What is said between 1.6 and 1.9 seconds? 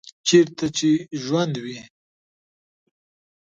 وي